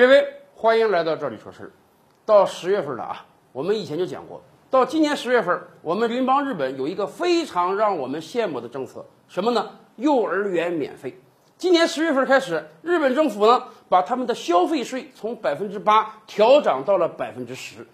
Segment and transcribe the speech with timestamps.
[0.00, 1.70] 列位，欢迎来到这里说事儿。
[2.24, 9.72] 到十月份了啊，我们以前就讲过，到今年十月份，我们邻邦日本有一个非常让我们羡慕的政策，什么呢？
[9.96, 11.20] 幼儿园免费。
[11.58, 17.86] 今年十月份开始，日本政府呢把他们的消费税从百分之八调涨到了百分之十，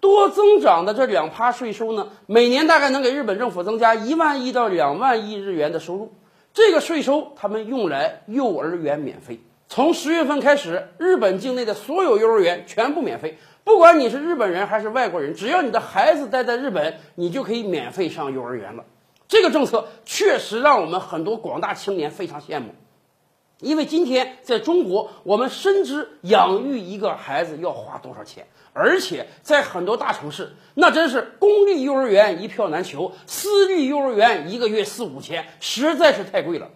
[0.00, 6.12] 多增长的这两趴税收呢，每年大概能给日本政府增加一万亿到两万亿日元的收入。
[6.52, 9.38] 这个税收他们用来幼儿园免费。
[9.74, 18.84] 从十月份开始，日本境内的所有幼儿园全部免费，不管你是日本人还是外国人，只要你的孩子待在日本，你就可以免费上幼儿园了。
[19.28, 22.74] 这个政策确实让我们很多广大青年非常羡慕，
[23.60, 36.68] 因为今天在中国，我们深知养育一个孩子要花多少钱，而且在很多大城市，那真是公立幼儿园一票难求，私立幼儿园一个月四五千，实在是太贵了。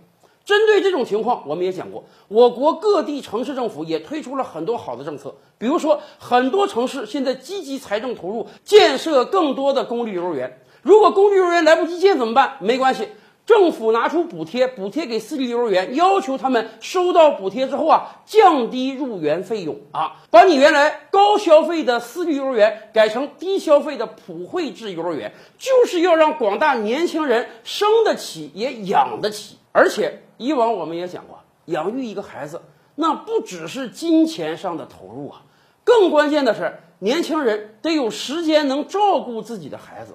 [0.46, 5.34] 针对这种情况，我们也讲过，我国各地城市政府也推出了很多好的政策。
[5.58, 10.60] 比如说，很多城市现在积极财政投入，建设更多的公立幼儿园。
[10.82, 12.58] 如果公立幼儿园来不及建怎么办？
[12.60, 13.08] 没关系，
[13.44, 30.22] 政府拿出补贴，补贴给私立幼儿园，要求他们收到补贴之后啊，降低入园费用啊，把你原来高消费的私立幼儿园改成低消费的普惠制幼儿园，就是要让广大年轻人生得起也养得起，而且。
[30.38, 32.60] 以往我们也讲过，养育一个孩子，
[32.96, 35.44] 那不只是金钱上的投入啊，
[35.82, 40.14] 更关键的是，年轻人得有时间能照顾自己的孩子。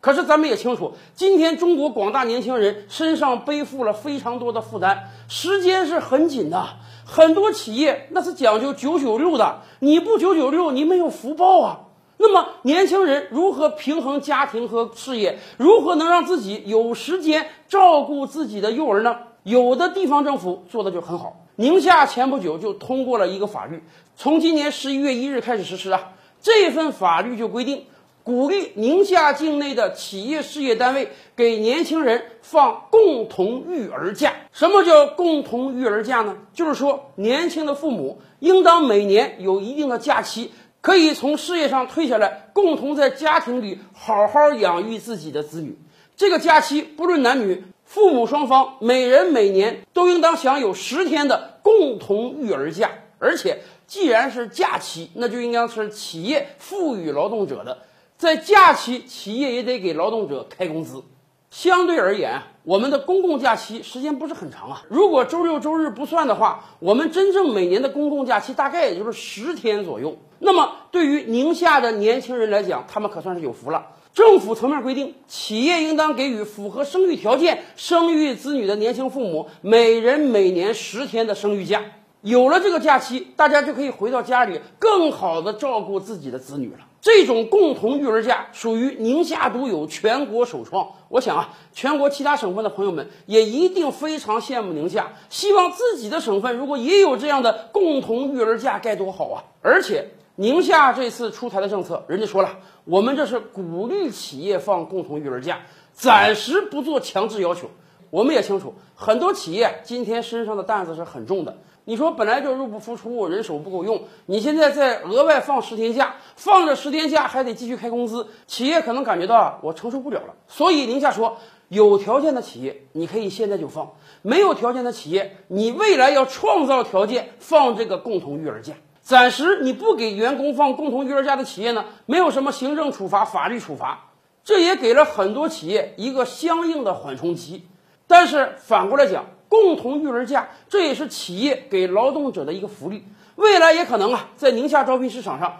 [0.00, 6.66] 可是咱们也清楚，今天中国广大年轻人身上背负了非常多的负担，时间是很紧的。
[7.06, 11.80] 很多企业那是讲究九九六的，你不九九六，你没有福报啊。
[12.22, 15.38] 那么，年轻人如何平衡家庭和事业？
[15.56, 19.16] 如何能让自己有时间照顾自己的幼儿呢？
[19.42, 23.82] 有的地方政府做的就很好，宁夏前不久就通过了一个法律，
[24.16, 26.12] 从今年十一月一日开始实施啊。
[26.42, 27.84] 这份法律就规定，
[28.22, 34.34] 鼓励宁夏境内的企业事业单位给年轻人放共同育儿假。
[34.52, 36.36] 什么叫共同育儿假呢？
[36.52, 45.78] 就是说，年轻的父母应当每年有一定的假期，可以从事业上退下来，共同在家庭里好好养育自己的子女。
[46.16, 47.64] 这个假期不论男女。
[47.84, 52.88] 父母双方每人每年都应当享有十天的共同育儿假，
[53.18, 57.78] 而且既然是假期，那就应该是企业赋予劳动者的。
[58.16, 61.02] 在假期，企业也得给劳动者开工资。
[61.50, 64.82] 相对而言，我们的公共假期时间不是很长啊。
[64.88, 70.16] 如果周六周日不算的话，我们真正每年的公共假期大概也就是十天左右。
[70.38, 73.84] 那么，对于宁夏的年轻人来讲，他们可算是有福了。
[74.14, 81.82] 政府层面规定，企业应当给予符合生育条件、生育子女的年轻父母每人每年十天的生育假。
[82.22, 86.78] 有了这个假期，大家就可以回到家里，更好的照顾自己的子女了。
[87.00, 90.86] 这种共同育儿假属于宁夏独有、全国首创。
[91.08, 99.44] 我想啊，全国其他省份的朋友们也一定非常羡慕宁夏，希望自己的省份如果也有这样的共同育儿假，该多好啊！
[99.62, 100.08] 而且。
[100.36, 105.60] 宁夏这次出台的政策，人家说了，我们这是鼓励企业放共同育儿假，
[105.92, 107.68] 暂时不做强制要求。
[108.08, 111.58] 我们也清楚，很多企业今天身上的担子是很重的。
[111.90, 120.36] 你说本来就入不敷出，人手不够用，你现在再额外放十天假，放着十天假还得继续开工资，企业可能感觉到啊我承受不了了。
[120.46, 123.90] 所以宁夏说，有条件的企业你可以现在就放，
[124.22, 128.74] 没有条件的企业，你未来要创造条件放这个共同育儿假。
[129.02, 134.12] 暂时你不给员工放共同育儿假的企业呢，没有什么行政处罚、法律处罚，
[134.44, 137.66] 这也给了很多企业一个相应的缓冲期。
[138.06, 145.52] 但是反过来讲，共同育儿假这也是企业给劳动者的一个福利，未来也可能啊，在宁夏招聘市场上。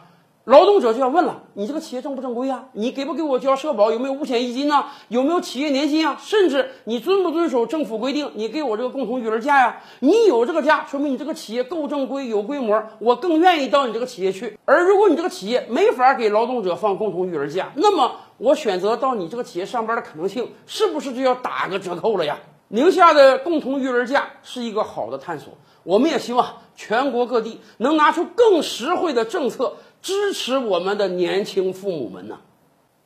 [0.45, 2.65] 劳动者就要问了：你这个企业正不正规啊？
[2.73, 3.93] 你给不给我交社保？
[3.93, 4.87] 有没有五险一金呢？
[5.09, 6.17] 有没有企业年金啊？
[6.21, 8.29] 甚至你遵不遵守政府规定？
[8.35, 9.81] 你给我这个共同育儿假呀？
[10.01, 14.59] 你有这个假，说明你这个企业够正规、有规模，我更愿意到你这个企业去。
[14.65, 22.39] 而如果你这个企业没法给劳动者放共同育儿假，那么我选择到你这个企业上班的可能性是不是就要打个折扣了呀？
[22.73, 29.75] 宁夏的共同育儿假是一个好的探索，我们也希望全国各地能拿出更实惠的政策。
[30.01, 32.39] 支持我们的年轻父母们呢？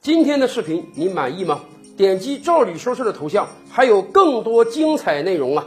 [0.02, 1.62] 今天的视频你满意吗？
[1.96, 5.66] 点击“赵宇说事”的头像，还有更多精彩内容啊！